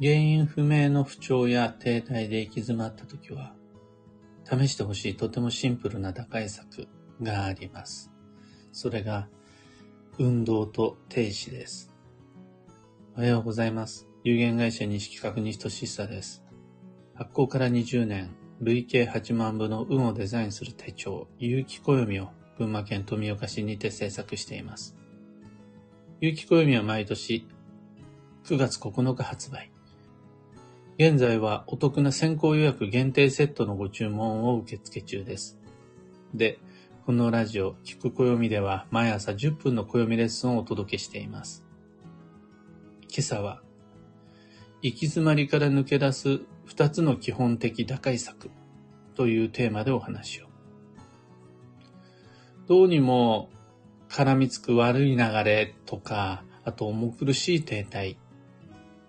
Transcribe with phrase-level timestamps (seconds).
[0.00, 3.52] 原因不明の不調や停滞で行き詰まった時は、
[4.44, 6.86] 試してほしいとてもシンプルな打開策
[7.20, 8.12] があります。
[8.70, 9.28] それが、
[10.16, 11.92] 運動と停止です。
[13.16, 14.08] おはようございます。
[14.22, 16.44] 有限会社西企画西俊久です。
[17.16, 24.96] 発行から20年、累計8万部の運をデザインする手帳、有機暦を群馬県富岡市にて制作しています。
[26.20, 27.48] 有機暦は毎年
[28.44, 29.72] 9月9日発売。
[30.98, 35.56] 現在はお得な先行予約限定セットのご注文を受付中です。
[36.34, 36.58] で、
[37.06, 41.64] このラジオ、聞く暦では毎朝10分の暦レッスンをお届けしています。
[43.02, 43.62] 今朝は、
[44.82, 48.50] 行き詰まりから抜け出す2つの基本的打開策
[49.14, 50.48] というテーマでお話を。
[52.66, 53.50] どうにも
[54.08, 58.16] 絡みつく悪い流れとか、あと重苦しい停滞。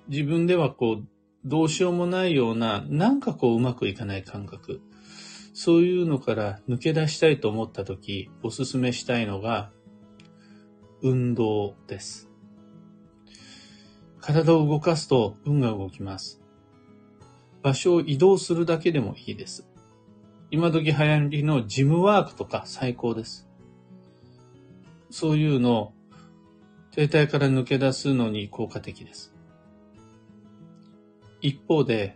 [0.08, 1.08] 自分ではこう
[1.46, 4.82] どうしようもないような、なんかこううまくいかない感覚。
[5.54, 9.72] そういうのから抜け出したいと思った時、おすすめしたいのが、
[11.02, 12.30] 運動です。
[14.20, 16.42] 体を動かすと運が動きます。
[17.62, 19.68] 場所を移動するだけでもいいです。
[20.52, 23.48] 今時流行りのジムワークとか最高です。
[25.10, 25.94] そういうの
[26.92, 29.34] 停滞から抜け出すのに効果的です。
[31.42, 32.16] 一方で、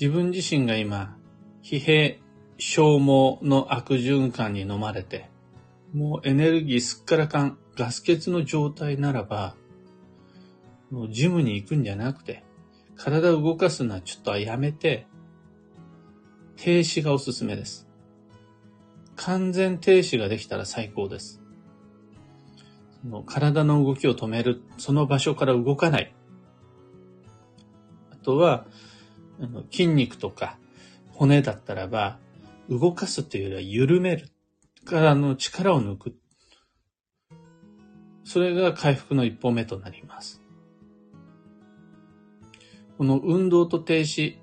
[0.00, 1.16] 自分自身が今、
[1.62, 2.20] 疲弊、
[2.58, 5.30] 消耗の悪循環に飲まれて、
[5.92, 9.54] もうエネルギーすっからかん、ガス欠の状態ならば、
[10.90, 12.44] もうジムに行くんじゃなくて、
[12.96, 15.06] 体を動かすのはちょっとはやめて、
[16.56, 17.88] 停止がおすすめです。
[19.16, 21.40] 完全停止ができたら最高です。
[23.02, 26.14] その体の動きを止める、その場所から動かない。
[28.24, 28.66] とは、
[29.40, 30.58] あの筋肉とか
[31.10, 32.18] 骨だったらば、
[32.68, 34.28] 動かすというよりは緩める。
[34.84, 36.14] からの力を抜く。
[38.22, 40.40] それが回復の一歩目となります。
[42.96, 44.36] この運動と停止、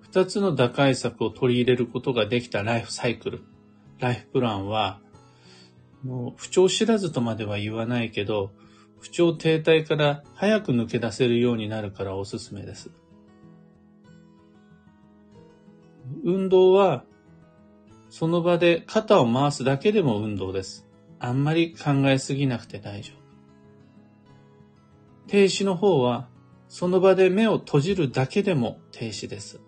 [0.00, 3.42] 二つの打開策を取り入れることができたライフサイクル、
[3.98, 5.00] ライフプランは、
[6.02, 8.52] もう不調知らずとまでは言わないけど、
[9.00, 12.90] 不調停滞から早く抜け出せるようになるからおすすめです。
[16.24, 17.04] 運動は、
[18.08, 20.86] その場で肩を回すだけでも運動です。
[21.18, 23.20] あんまり考えすぎなくて大丈夫。
[25.28, 26.28] 停止の方は、
[26.68, 29.60] その場で目を閉じるだけでも停止です。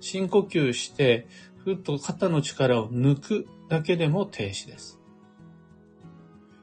[0.00, 1.26] 深呼吸して、
[1.64, 4.98] ふっと肩の力を抜くだけでも停止です。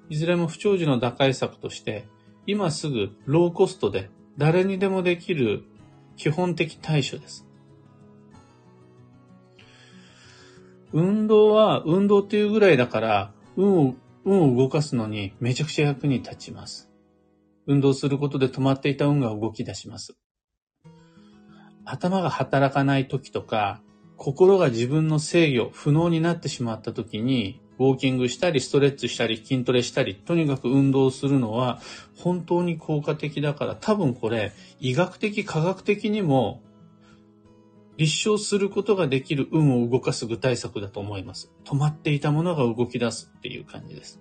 [0.10, 2.08] いずれも不調時の打開策として、
[2.48, 5.64] 今すぐローコストで誰にでもできる
[6.18, 7.48] 基本的対処です。
[10.94, 16.90] 運動は運動っていうぐらいだから、運を、運を動かすのにめちゃくちゃ役に立ちます。
[17.68, 20.16] 運動することで止まっていた運が動き出します。
[21.86, 23.82] 頭が働かない時とか、
[24.18, 31.82] 心が自分の制御、不能になってしまった時に、ウォーキングしたり、ストレッチしたり、筋トレしたり、とにかく運動するのは
[32.18, 36.62] 本当に効果的だから、多分これ、医学的、科学的にも
[37.98, 41.52] 立証することができる運を動かす具体策だと思います。
[41.64, 44.20] 止まっていたものが動き出すっていう感じです。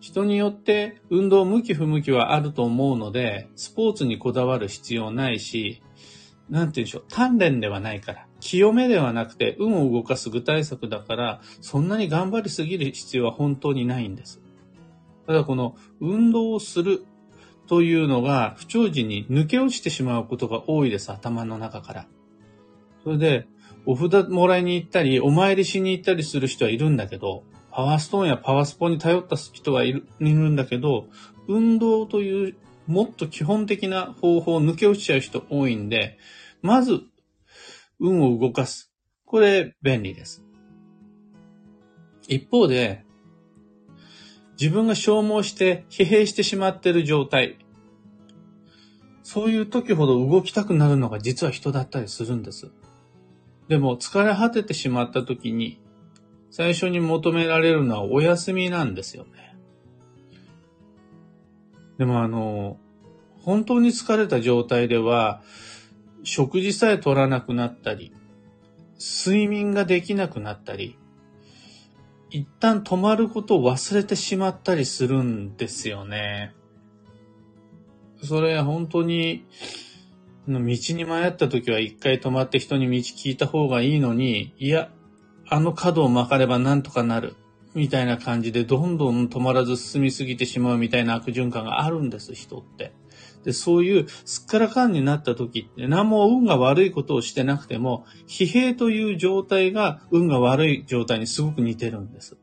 [0.00, 5.82] 人によって運動向き不向きはあると思うので、スポーツにこだわる必要ないし、
[6.50, 14.42] なんて言うんでしょう、鍛錬ではないから、清めではなくて運を動かす具体策だから、そんなに頑張りすぎる必要は本当にないんです。
[15.26, 17.06] ただこの運動をする
[17.66, 22.06] というのが不調時に抜け落ちてしまうことが多いです、頭の中から。
[23.04, 23.46] それで、
[23.84, 31.08] お札もらいに行ったり、お参りしに行ったりする人はいるんだけど、パワーストーンやパワースポに頼った人はいるいるんだけど、
[31.48, 36.18] 運動というもっと基本的な方法を抜け落ちちゃう人多いんで、
[36.60, 37.00] まず、
[37.98, 38.92] 運を動かす。
[39.24, 40.44] これ、便利です。
[42.28, 43.04] 一方で、
[44.62, 47.58] 自分が消耗して疲弊してしまっている状態。
[49.24, 52.70] そういう時ほど動きたくなるのが実は人だったりするんです。
[53.66, 55.80] でも疲れ果ててしまった時に
[56.52, 59.56] 最初に求められるのはお休みなんですよね。
[61.98, 62.76] でもあの、
[63.40, 65.42] 本当に疲れた状態では
[66.22, 68.14] 食事さえ取らなくなったり、
[69.24, 71.00] 睡眠ができなくなったり、
[72.32, 76.54] 一旦止まることを忘れてしまったりするんですよね。
[78.24, 79.44] それ本当に、
[80.48, 84.90] 道に迷った時は一回止まって人に道聞いた方がいいのに、いや、
[85.46, 87.36] あの角を曲がればなんとかなる。
[87.74, 92.92] みたいな感じでどんどん止まらず進みすぎてしまうみたいな悪循環があるんです、人って。
[93.44, 102.36] で、そういうすっからかんになった時って何も運が悪いことをしてなくても、疲弊という状態が運が悪い状態にすごく似てるんです。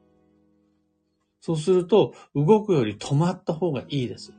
[1.41, 4.33] そうすると、動くより止まった方がいいです。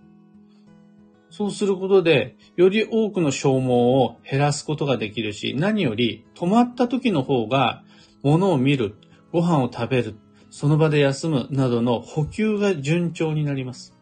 [1.30, 7.84] そうすることで、より多くの消耗を減らすことができるし、何より止まった時の方が、
[8.22, 8.96] 物を見る、
[9.32, 10.16] ご飯を食べる、
[10.50, 13.99] その場で休むなどの補給が順調になります。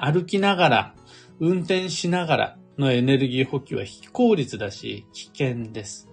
[0.00, 0.94] 歩きながら、
[1.38, 6.08] 運転しながらのエネルギー補給は非効率だし、危険です。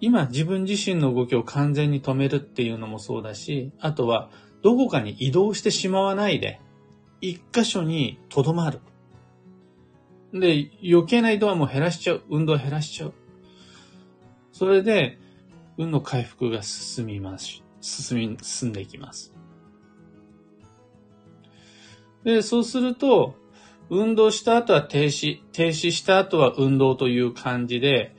[0.00, 4.30] 今自分自身の動きを完全に止めるっていうのもそうだし、あとは
[4.62, 6.60] どこかに移動してしまわないで、
[7.20, 8.80] 一箇所に留まる。
[10.32, 12.22] で、余計な移動はもう減らしちゃう。
[12.30, 13.14] 運動を減らしちゃう。
[14.52, 15.18] それで、
[15.78, 17.62] 運の回復が進みます。
[17.80, 19.37] 進み、進んでいきます。
[22.24, 23.36] で、そうすると、
[23.90, 28.14] 運動した後は停止、停止した後は運動という感じで、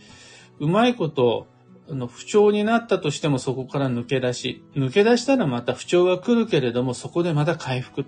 [0.59, 1.47] うまいこと、
[1.89, 8.05] あの不調になったとしてもそこから抜け出し、抜け出したらまた不調が来るけれども、そこでまた回復っ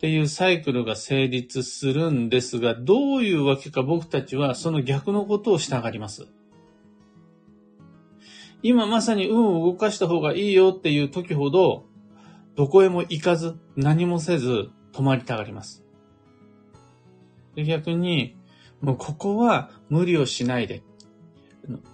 [0.00, 6.28] ていうサイクルが成立するんですが、どういうわけか僕たちはその逆のことをしたがります。
[8.62, 11.86] 今まさに運を動かした方がいいよっていう時ほど、
[12.56, 15.84] どこへも行かず、何もせず、止まりたがります。
[17.54, 18.36] で逆に、
[18.80, 20.82] もうここは無理をしないで、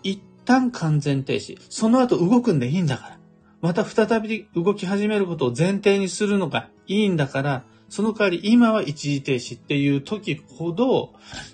[0.03, 1.59] 一旦完全停止。
[1.69, 3.19] その後動くんでいいんだから。
[3.61, 11.13] また再び動き始めることを前提にするのがいいんだから、その代わり今は一時停止っていう時ほど、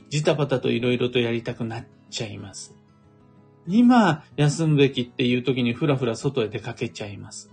[0.08, 2.76] ジタバタと色々とやりたくなっちゃいます。
[3.66, 7.50] 今休むべきっていう時にふらふら外へ出かけちゃいます。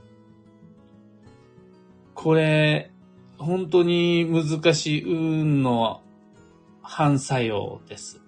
[2.14, 2.92] これ、
[3.38, 6.02] 本当に難しい運の
[6.82, 8.22] 反作用です。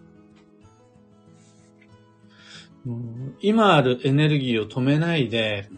[3.41, 5.69] 今あるエネルギーを止めないで、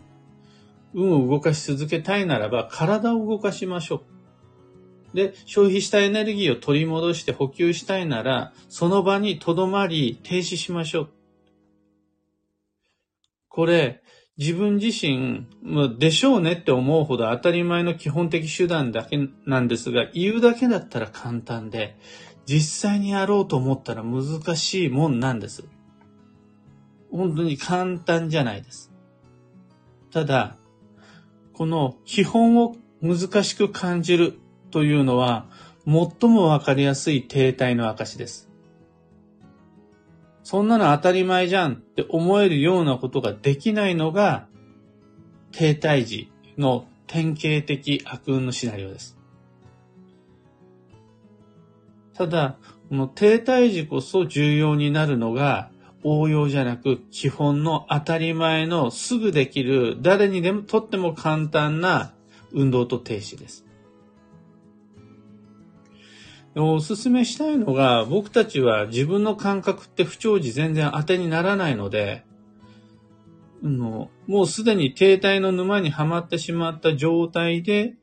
[0.94, 4.04] 運を動かし続けたいならば、体を動かしましょ
[5.14, 5.16] う。
[5.16, 11.10] で、消費したエネルギーを取り戻して補給したいなら、その場に留まり、停止しましょう。
[13.50, 14.02] これ、
[14.38, 15.48] 自分自身、
[16.00, 21.98] でしょうねって思うほど当たり前の基本的手段だけなんですが、言うだけだったら簡単で、
[22.46, 24.26] 実際にやろうと思ったら難
[24.56, 25.66] しいもんなんです。
[27.12, 28.92] 本当に簡単じゃないです。
[30.12, 30.58] ただ、
[31.54, 34.40] この基本を難しく感じる
[34.72, 35.50] というのは、
[35.86, 38.51] 最もわかりやすい停滞の証です。
[40.44, 44.48] そんなの当たり前じゃんって思えるようなことができないのが、
[45.52, 49.18] 停滞時の典型的悪運のシナリオです。
[52.14, 52.58] ただ、
[52.90, 55.72] この停滞時こそ重要になるのが、
[56.04, 62.14] 応用じゃなく基本の当たり前のすぐできる誰にでもとっても簡単な
[62.52, 63.66] 運動と停止です。
[66.56, 72.26] おすすめしたいのが、僕たちは自分の感覚って不調時全然当てにならないので、
[73.64, 77.96] のもうすでに停滞の沼にはまってしまった状態で、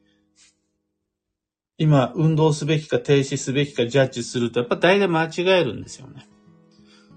[1.76, 6.26] 今、運動すべきか停止すべきかジャッジすると、やっぱ大体間違えるんですよね。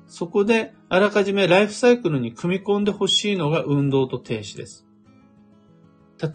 [0.07, 4.85] そこで、あらかじめライフサイクルに組み込んでほしいのが運動と停止です。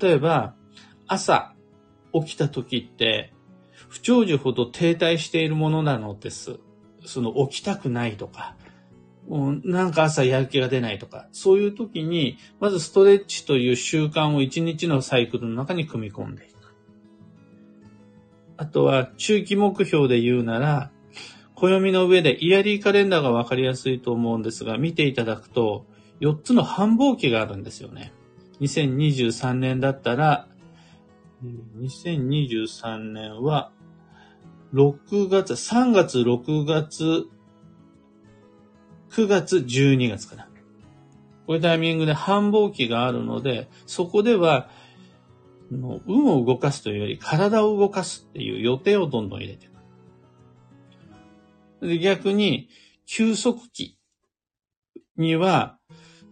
[0.01, 0.55] 例えば、
[1.07, 1.55] 朝
[2.13, 3.33] 起きた時って、
[3.97, 6.59] 不長寿ほど停滞しているものなのです。
[7.07, 8.55] その起きたくないとか、
[9.65, 16.75] なんか朝やる気が出ないとか、そういう時に、まずストレッチという習慣を一日のサイクルの中に組み込んでいく。
[18.59, 20.91] あとは、中期目標で言うなら、
[21.55, 25.87] 暦の上でイヤリーカレンダーがわかりやすいと思うんですが、見ていただくと、
[26.21, 28.13] 4つの繁忙期があるんですよね。
[28.61, 30.49] 2023年だったら、
[31.79, 33.73] 2023年は、
[34.75, 37.27] 6月、3月、6月、
[39.11, 40.45] 9月、12月かな。
[41.47, 44.69] こういうタイミングで繁忙期があるので、そこでは、
[45.71, 49.69] 運を動かすというより体を動かすっていう予定をどんどん入れてい
[51.81, 51.89] く。
[51.89, 52.69] で逆に、
[53.07, 53.99] 休息期
[55.17, 55.79] には、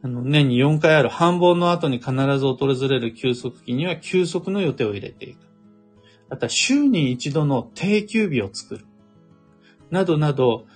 [0.02, 5.43] あの年に4回ある繁忙の後に必ず訪れる休息期には休息の予定を入れていく。
[6.30, 8.86] あと週に一度の定休日を作る。
[9.90, 10.66] などなど、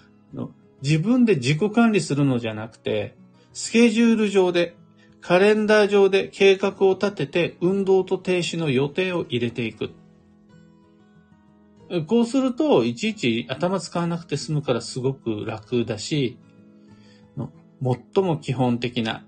[0.82, 3.16] 自分で自己管理するのじゃなくて、
[3.52, 4.76] スケジュール上で、
[5.20, 9.90] カレンダー上で計画を立てて運動と停止の予定を入れていく。
[12.06, 16.38] こうすると、いちいち頭使わなくて済むからすごく楽だし、
[17.82, 19.24] 最も基本的な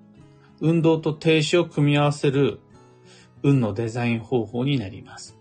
[0.60, 2.60] 運動と停止を組み合わせる
[3.42, 5.39] 運のデザイン方法になります。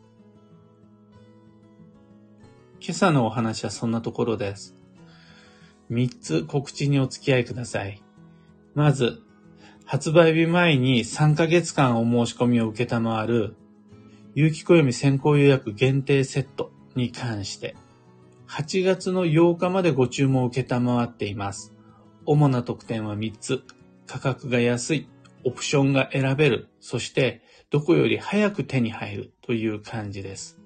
[2.81, 4.75] 今朝のお話はそんなところです。
[5.91, 8.01] 3つ告知にお付き合いください。
[8.73, 9.21] まず、
[9.85, 13.55] 発売日前に3ヶ月間お申し込みを受けたまわる、
[14.33, 17.75] 有機暦先行予約限定セットに関して、
[18.47, 21.73] 8月の8日までご注文を受けたまわっています。
[22.25, 23.63] 主な特典は3つ。
[24.07, 25.09] 価格が安い、
[25.43, 30.59] オプションが選べる、そしてどこより早く手に入るという感じです。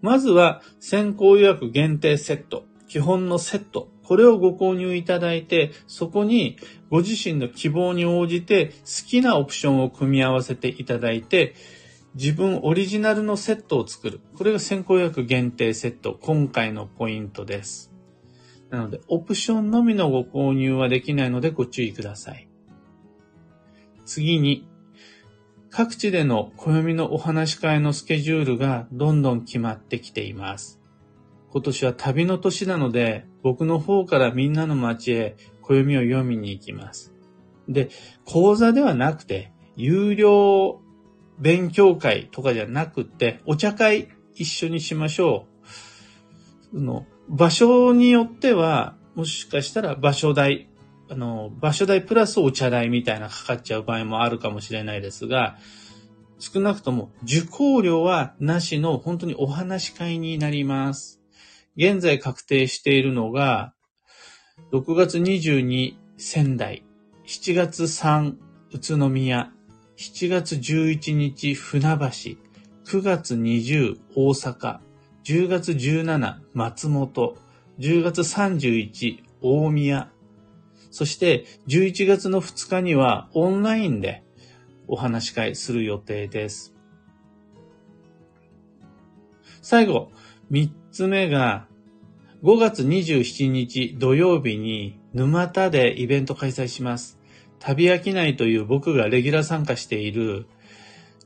[0.00, 6.56] まずは先行予約限定セット、基本のセット、これをご購入いただいて、そこに
[6.90, 11.54] ご自身の希望に応じて好きなオプションを組み合わせていただいて、
[12.14, 14.20] 自分オリジナルのセットを作る。
[14.34, 17.92] これが先行予約限定セット、今回のポイントです。
[18.70, 22.48] なので、オプションのみのご購入はできないのでご注意ください。
[24.06, 24.66] 次に、
[25.70, 30.80] 各地での暦のお話し会のスケジュールがどんどん決まってきています。
[31.50, 37.14] 今年は旅の年なので、僕の方からみんなの街へ暦を読みに行きます。
[37.68, 37.90] で、
[38.24, 40.80] 講座ではなくて、有料
[41.38, 45.46] 勉強会とかじゃなくて、お茶会一緒にしましょ
[46.72, 46.80] う。
[46.80, 50.68] の場所によっては、もしかしたら場所代、
[51.10, 55.56] あの、場所代プラスお茶代みたいなかかっちゃう場合もあるかもしれないですが、
[56.38, 61.20] 少なくとも受講料はなしの本当にお話し会になります。
[61.76, 63.74] 現在確定しているのが、
[64.72, 66.84] 6月22仙台、
[67.26, 68.34] 7月3
[68.72, 69.52] 宇都宮、
[69.96, 72.36] 7月11日船橋、
[72.84, 74.78] 9月20大阪、
[75.24, 77.36] 10月17松本、
[77.78, 80.10] 10月31大宮、
[80.90, 84.22] そして11月の2日にはオンラインで
[84.86, 86.74] お話し会する予定です。
[89.60, 90.10] 最後、
[90.50, 91.66] 3つ目が
[92.42, 97.18] 5月27日土曜日に沼田でイベント開催します。
[97.58, 100.46] 旅飽きないという僕がレギュラー参加している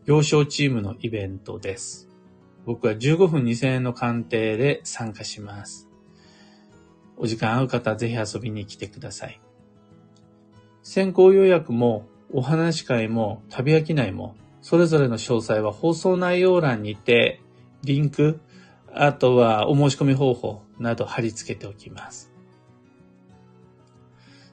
[0.07, 2.09] 行商チームのイベントです。
[2.65, 5.89] 僕は15分2000円の鑑定で参加します。
[7.17, 9.41] お時間合う方はぜひ遊びに来てください。
[10.83, 17.41] 先行予約もお話し会も旅飽きないもそれぞれの詳細は放送内容欄にて
[17.85, 18.41] リンク、
[18.93, 22.33] あとはお申し込み方法など貼り付けておきます。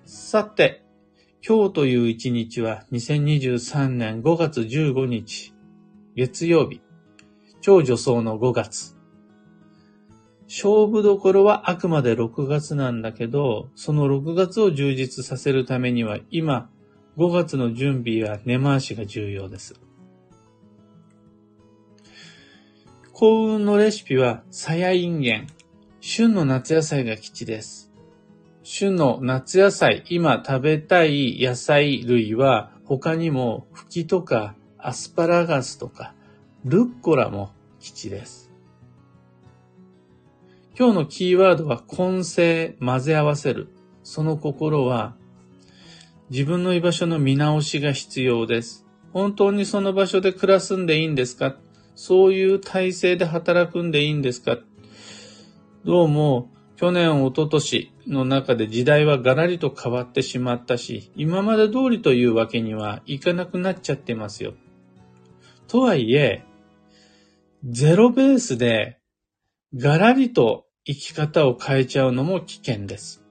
[0.05, 0.83] さて、
[1.47, 5.53] 今日という一日は2023年5月15日
[6.15, 6.81] 月曜日。
[7.61, 8.98] 超女装の5月。
[10.49, 16.71] 勝負どころはあくまで6月なんだけど、その6月を充実させるためには今、
[17.17, 19.79] 5月の準備や根回しが重要です。
[23.13, 25.47] 幸運のレシピは、さやいんげん。
[26.01, 27.91] 旬の夏野菜が基地です。
[28.63, 36.15] 旬の夏野菜、今食べたい野菜類は、他にも、フキとか、アスパラガスとか、
[36.63, 38.48] ルッコラも吉です。
[40.79, 43.67] 今日のキーワードは混成、混ぜ合わせる。
[44.01, 45.17] その心は、
[46.29, 48.87] 自分の居場所の見直しが必要です。
[49.11, 51.57] 本当にその場所で暮らすんでいいんですか？
[51.95, 54.59] そういう体制で働くんでいいんですか？
[55.83, 64.53] どうも、去年、一昨年の中で時代はガラリと変わってしまったし、今まで通りというわけにはいかなくなっちゃってますよ。
[65.67, 66.45] とはいえ、
[67.65, 68.99] ゼロベースで
[69.75, 73.23] ガラリと生き方を変えちゃうのも危険です。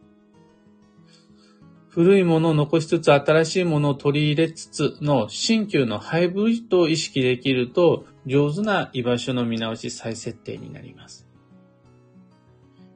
[1.89, 11.27] 古いものを残しつつ新しいものを取り入れつつの新旧のハイブリッドを意識できると上手な居場所の見直し再設定になります。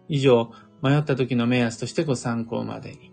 [0.08, 3.12] 以上、迷った時の目安としてご参考までに。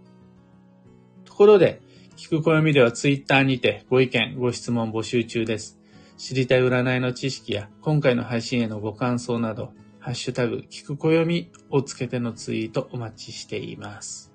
[1.24, 1.82] ところで、
[2.18, 5.80] 聞く暦ではツイッターにてご意見、ご質問募集中です。
[6.18, 9.72] 知りたい占いの知識や今回の配信へのご感想など、
[10.10, 14.34] ハッシュタグ、聞く暦をつけてのツイートお待ちしています。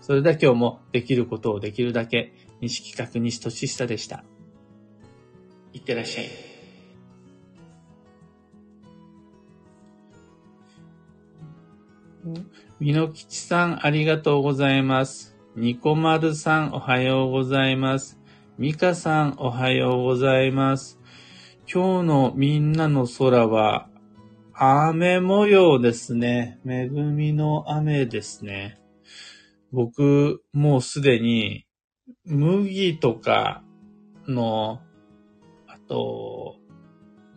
[0.00, 4.24] それでは今日もできることをできるだけ、西企画西俊久でした。
[5.74, 6.28] いってらっしゃい。
[12.80, 15.36] みのきちさん、ありがとうございます。
[15.54, 18.18] にこまるさん、おはようございます。
[18.56, 20.98] みかさん、おはようございます。
[21.70, 23.91] 今日のみんなの空は
[24.64, 26.60] 雨模様ですね。
[26.64, 28.78] 恵みの雨ですね。
[29.72, 31.66] 僕、もうすでに、
[32.26, 33.64] 麦とか
[34.28, 34.80] の、
[35.66, 36.58] あと、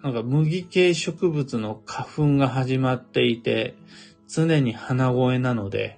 [0.03, 3.73] なんか麦系植物の花粉が始まっていて、
[4.27, 5.97] 常に鼻声なので、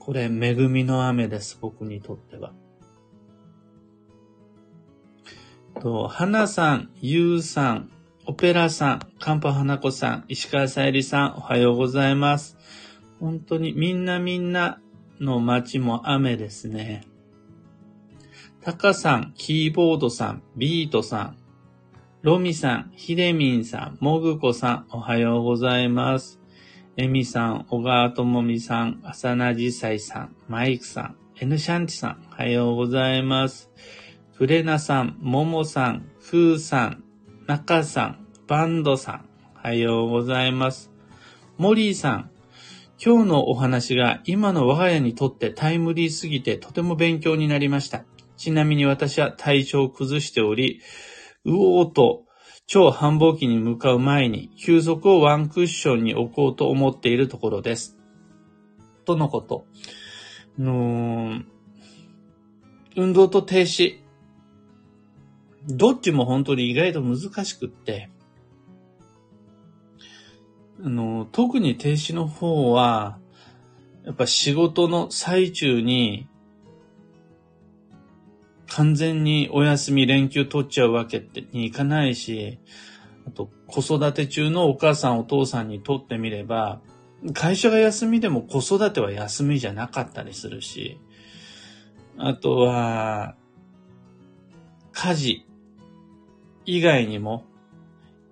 [0.00, 2.52] これ、恵みの雨です、僕にとっては。
[5.80, 7.90] と、花さん、ゆうさん、
[8.26, 12.56] オペラさん、カンパ花子さん、石川さゆりさん、おはようございます。
[13.20, 14.80] 本当にみんなみんな
[15.20, 17.04] の街も雨ですね。
[18.62, 21.36] タカさん、キーボードさん、ビートさん、
[22.22, 26.40] ロミさん、ヒデミンさん、モグコさん、おはようございます。
[26.96, 33.70] エミさん、小川智美さん、浅名ジサイさん、マイクさん、エヌシャンティさん、おはようございます。
[34.38, 37.03] クレナさん、モモさん、フーさん、
[37.46, 40.90] ナカさん、バンドさん、おはようございます。
[41.58, 42.30] モリーさん、
[42.98, 48.06] 今日のお話が今の我が家にとってタイムリーすぎてとても勉強になりました。
[48.38, 50.80] ちなみに私は体調を崩しており、
[51.44, 52.24] うおーと
[52.66, 57.98] 超繁忙期に向かう前に休息をワンクッションに置こうと思っているところです。
[59.04, 59.66] とのこと。
[60.58, 61.42] の
[62.96, 64.03] 運動と停止。
[65.66, 68.10] どっちも本当に意外と難しくって、
[70.82, 73.18] あの、特に停止の方は、
[74.04, 76.28] やっぱ仕事の最中に、
[78.66, 82.58] 完全にお休み連休取っちゃうわけってにいかないし、
[83.26, 86.80] あと子育て中のお母さんお父さんにとってみれば、
[87.32, 90.98] 会社が休みでも子育ては休みじゃなかったりするし、
[92.18, 93.36] あとは、
[94.92, 95.46] 家事
[96.66, 97.44] 以外にも、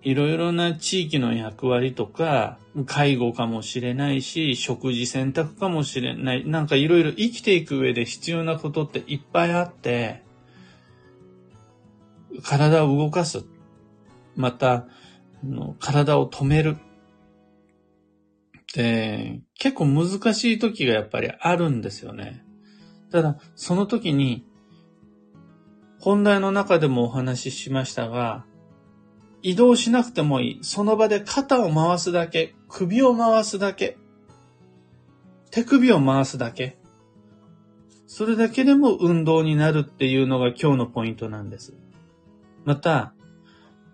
[0.03, 6.47] いろいろな地域の役割とか、介護かもしれないし、食事選択かもしれない。
[6.47, 10.23] なんかいろいろ生きていく上で必要なことっていっぱいあって、
[12.43, 13.45] 体を動かす。
[14.35, 14.87] また、
[15.79, 16.79] 体を止める。
[18.75, 22.45] で、結構難しい時がやっぱりあるんですよね。
[23.11, 24.47] ただ、その時に、
[26.03, 28.45] 本題の中でもお話ししましたが、
[29.41, 30.59] 移動しなくてもいい。
[30.63, 33.97] その場で肩を回すだけ、首を回すだけ、
[35.53, 36.77] 手首を回すだけ。
[38.09, 41.73] それだけでも運動になるっていうのが今日のポイントなんです。
[42.65, 43.15] また、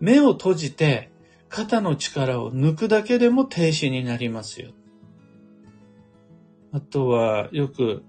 [0.01, 1.11] 目を閉じて
[1.51, 4.71] 肩の力を抜くだけでも停止になりますよ。
[6.73, 8.03] あとは、よく、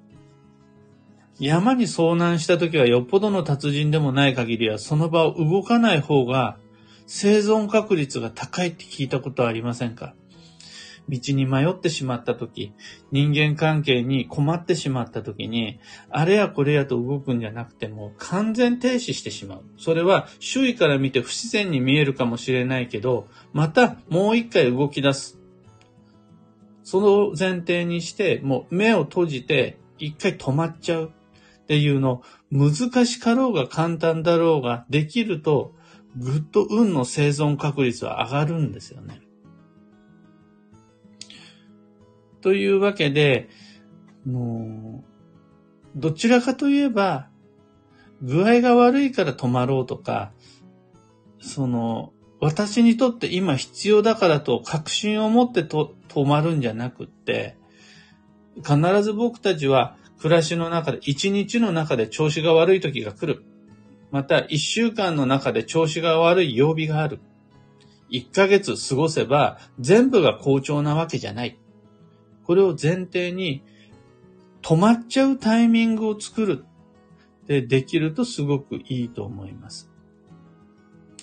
[1.39, 6.57] 山に遭難した時はよっぽどの達人でもない限りはその場を動かない方が
[7.07, 10.13] 生存確率が高いって聞いたことはありませんか？
[11.07, 12.71] 道に迷ってしまった時、
[13.11, 15.79] 人間関係に困ってしまった時に、
[16.11, 19.63] あれやこれやと動くんじゃなくても完全停止してしまう。
[19.77, 25.39] それは周囲から見て不自然に見えるかもしれないけど、またもう一回動き出す。
[26.83, 31.11] その前提にして、もう目を閉じて一回止まっちゃう
[31.69, 35.75] っていうの、難しかろうが簡単だろうができると、
[36.17, 39.21] ぐっと運の生存確率は上がるんですよね。
[42.41, 43.49] というわけで、
[44.25, 45.03] も
[45.95, 47.29] う、どちらかといえば、
[48.23, 50.31] 具合が悪いから止まろうとか、
[51.39, 57.57] その、私にとって今必要だからと確信を持ってと止まるんじゃなくって、
[58.55, 63.43] 必ず僕たちは暮らしの中で、一日の中で調子が悪い時が来る。
[64.11, 67.19] また、一週間の中で調子が悪い曜日がある。
[68.09, 71.57] 一ヶ月過ごせば全部が好調なわけじゃない。
[72.43, 73.63] これを前提に
[74.61, 76.65] 止まっちゃうタイミングを作る。
[77.45, 79.89] で、できるとすごくいいと思います。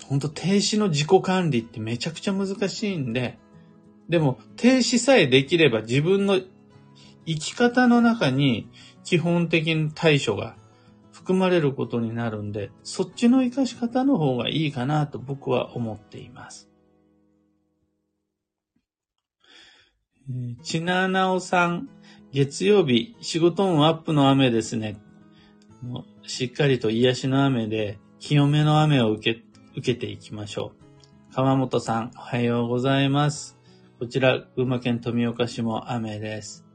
[0.09, 3.39] 本当停止の自己管理ってめちゃくちゃ難しいんで、
[4.09, 6.41] でも停止さえできれば自分の
[7.27, 8.69] 生き方の中に
[9.05, 10.57] 基本的に対処が
[11.13, 16.69] 含まれることになるんで、そっちの生かし方の方がいいかなと僕は思っています。
[20.63, 21.89] ちななおさん、
[22.33, 25.01] 月曜日、仕事運アップの雨ですね。
[26.23, 29.43] しっかりと癒しの雨で、清めの雨を受け、
[29.77, 30.73] 受けていきましょ
[31.31, 31.35] う。
[31.35, 33.57] 川本さん、おはようございます。
[33.99, 36.66] こちら、群馬県富岡市も雨です。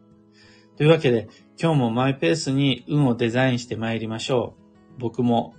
[0.77, 1.27] というわけで、
[1.61, 4.55] 今日もマイペースに運をデザインして参りましょ
[4.97, 4.99] う。
[4.99, 5.53] 僕も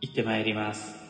[0.00, 1.03] 行って参ります。